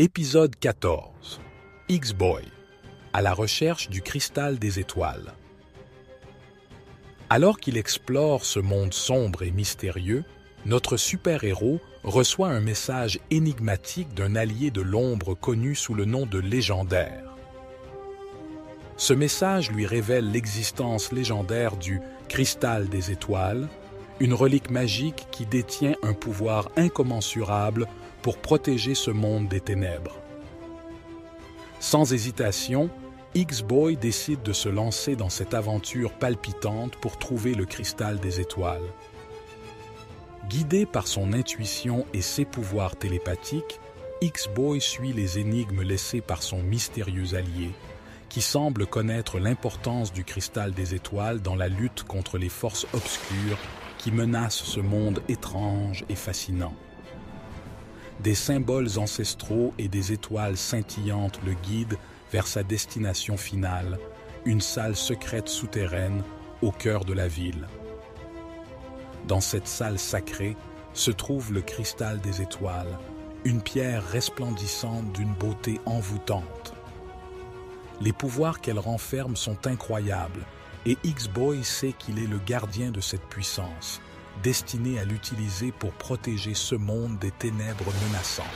Épisode 0.00 0.54
14 0.54 1.40
X-Boy 1.88 2.44
à 3.12 3.20
la 3.20 3.32
recherche 3.32 3.90
du 3.90 4.00
cristal 4.00 4.60
des 4.60 4.78
étoiles. 4.78 5.34
Alors 7.30 7.58
qu'il 7.58 7.76
explore 7.76 8.44
ce 8.44 8.60
monde 8.60 8.94
sombre 8.94 9.42
et 9.42 9.50
mystérieux, 9.50 10.22
notre 10.66 10.96
super-héros 10.96 11.80
reçoit 12.04 12.46
un 12.46 12.60
message 12.60 13.18
énigmatique 13.32 14.14
d'un 14.14 14.36
allié 14.36 14.70
de 14.70 14.82
l'ombre 14.82 15.34
connu 15.34 15.74
sous 15.74 15.94
le 15.94 16.04
nom 16.04 16.26
de 16.26 16.38
Légendaire. 16.38 17.34
Ce 18.96 19.12
message 19.12 19.72
lui 19.72 19.84
révèle 19.84 20.30
l'existence 20.30 21.10
légendaire 21.10 21.76
du 21.76 22.00
cristal 22.28 22.88
des 22.88 23.10
étoiles, 23.10 23.68
une 24.20 24.34
relique 24.34 24.70
magique 24.70 25.28
qui 25.30 25.46
détient 25.46 25.94
un 26.02 26.12
pouvoir 26.12 26.70
incommensurable 26.76 27.86
pour 28.22 28.38
protéger 28.38 28.94
ce 28.94 29.10
monde 29.10 29.48
des 29.48 29.60
ténèbres. 29.60 30.16
Sans 31.80 32.12
hésitation, 32.12 32.90
X-Boy 33.34 33.96
décide 33.96 34.42
de 34.42 34.52
se 34.52 34.68
lancer 34.68 35.14
dans 35.14 35.28
cette 35.28 35.54
aventure 35.54 36.12
palpitante 36.12 36.96
pour 36.96 37.18
trouver 37.18 37.54
le 37.54 37.66
cristal 37.66 38.18
des 38.18 38.40
étoiles. 38.40 38.82
Guidé 40.48 40.86
par 40.86 41.06
son 41.06 41.32
intuition 41.32 42.06
et 42.12 42.22
ses 42.22 42.44
pouvoirs 42.44 42.96
télépathiques, 42.96 43.78
X-Boy 44.20 44.80
suit 44.80 45.12
les 45.12 45.38
énigmes 45.38 45.82
laissées 45.82 46.22
par 46.22 46.42
son 46.42 46.62
mystérieux 46.62 47.36
allié, 47.36 47.70
qui 48.28 48.40
semble 48.40 48.86
connaître 48.86 49.38
l'importance 49.38 50.12
du 50.12 50.24
cristal 50.24 50.72
des 50.72 50.94
étoiles 50.94 51.40
dans 51.40 51.54
la 51.54 51.68
lutte 51.68 52.02
contre 52.02 52.38
les 52.38 52.48
forces 52.48 52.86
obscures 52.94 53.58
qui 53.98 54.12
menacent 54.12 54.62
ce 54.64 54.80
monde 54.80 55.22
étrange 55.28 56.04
et 56.08 56.14
fascinant. 56.14 56.74
Des 58.20 58.34
symboles 58.34 58.98
ancestraux 58.98 59.74
et 59.78 59.88
des 59.88 60.12
étoiles 60.12 60.56
scintillantes 60.56 61.40
le 61.44 61.52
guident 61.52 61.98
vers 62.32 62.46
sa 62.46 62.62
destination 62.62 63.36
finale, 63.36 63.98
une 64.44 64.60
salle 64.60 64.96
secrète 64.96 65.48
souterraine 65.48 66.22
au 66.62 66.72
cœur 66.72 67.04
de 67.04 67.12
la 67.12 67.28
ville. 67.28 67.66
Dans 69.26 69.40
cette 69.40 69.68
salle 69.68 69.98
sacrée 69.98 70.56
se 70.94 71.10
trouve 71.10 71.52
le 71.52 71.60
cristal 71.60 72.20
des 72.20 72.42
étoiles, 72.42 72.98
une 73.44 73.62
pierre 73.62 74.04
resplendissante 74.08 75.12
d'une 75.12 75.32
beauté 75.34 75.80
envoûtante. 75.86 76.74
Les 78.00 78.12
pouvoirs 78.12 78.60
qu'elle 78.60 78.78
renferme 78.78 79.36
sont 79.36 79.66
incroyables, 79.66 80.44
et 80.88 80.96
X-Boy 81.04 81.62
sait 81.64 81.92
qu'il 81.92 82.18
est 82.18 82.26
le 82.26 82.38
gardien 82.38 82.90
de 82.90 83.02
cette 83.02 83.26
puissance, 83.28 84.00
destiné 84.42 84.98
à 84.98 85.04
l'utiliser 85.04 85.70
pour 85.70 85.92
protéger 85.92 86.54
ce 86.54 86.74
monde 86.74 87.18
des 87.18 87.30
ténèbres 87.30 87.92
menaçantes. 88.06 88.46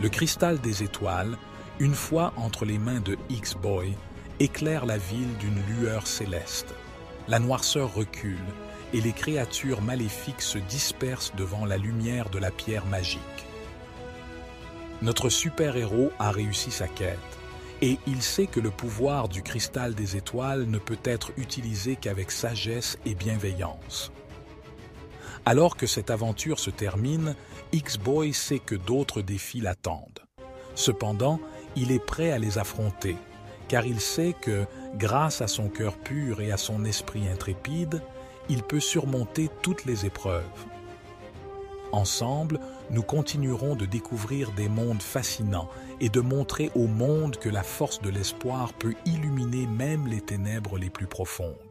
Le 0.00 0.08
cristal 0.08 0.58
des 0.58 0.82
étoiles, 0.82 1.36
une 1.78 1.94
fois 1.94 2.32
entre 2.36 2.64
les 2.64 2.78
mains 2.78 3.00
de 3.00 3.18
X-Boy, 3.28 3.92
éclaire 4.40 4.86
la 4.86 4.96
ville 4.96 5.36
d'une 5.36 5.60
lueur 5.78 6.06
céleste. 6.06 6.74
La 7.28 7.38
noirceur 7.38 7.92
recule 7.92 8.38
et 8.94 9.02
les 9.02 9.12
créatures 9.12 9.82
maléfiques 9.82 10.40
se 10.40 10.56
dispersent 10.56 11.34
devant 11.36 11.66
la 11.66 11.76
lumière 11.76 12.30
de 12.30 12.38
la 12.38 12.50
pierre 12.50 12.86
magique. 12.86 13.20
Notre 15.02 15.28
super-héros 15.28 16.12
a 16.18 16.30
réussi 16.30 16.70
sa 16.70 16.88
quête 16.88 17.18
et 17.82 17.98
il 18.06 18.22
sait 18.22 18.46
que 18.46 18.60
le 18.60 18.70
pouvoir 18.70 19.28
du 19.28 19.42
cristal 19.42 19.94
des 19.94 20.16
étoiles 20.16 20.64
ne 20.64 20.78
peut 20.78 20.98
être 21.04 21.32
utilisé 21.36 21.96
qu'avec 21.96 22.30
sagesse 22.30 22.98
et 23.04 23.14
bienveillance. 23.14 24.12
Alors 25.44 25.76
que 25.76 25.86
cette 25.86 26.10
aventure 26.10 26.58
se 26.58 26.70
termine, 26.70 27.36
X-Boy 27.72 28.32
sait 28.32 28.58
que 28.58 28.74
d'autres 28.74 29.22
défis 29.22 29.60
l'attendent. 29.60 30.20
Cependant, 30.74 31.38
il 31.76 31.92
est 31.92 32.04
prêt 32.04 32.32
à 32.32 32.38
les 32.38 32.58
affronter, 32.58 33.16
car 33.68 33.86
il 33.86 34.00
sait 34.00 34.34
que, 34.40 34.66
grâce 34.94 35.42
à 35.42 35.46
son 35.46 35.68
cœur 35.68 35.96
pur 35.98 36.40
et 36.40 36.50
à 36.50 36.56
son 36.56 36.84
esprit 36.84 37.28
intrépide, 37.28 38.02
il 38.48 38.62
peut 38.62 38.80
surmonter 38.80 39.50
toutes 39.62 39.84
les 39.84 40.06
épreuves. 40.06 40.44
Ensemble, 41.92 42.60
nous 42.90 43.02
continuerons 43.02 43.74
de 43.76 43.86
découvrir 43.86 44.52
des 44.52 44.68
mondes 44.68 45.02
fascinants 45.02 45.68
et 46.00 46.08
de 46.08 46.20
montrer 46.20 46.70
au 46.74 46.86
monde 46.86 47.36
que 47.36 47.48
la 47.48 47.62
force 47.62 48.00
de 48.00 48.10
l'espoir 48.10 48.72
peut 48.72 48.94
illuminer 49.04 49.66
même 49.66 50.06
les 50.06 50.20
ténèbres 50.20 50.78
les 50.78 50.90
plus 50.90 51.06
profondes. 51.06 51.65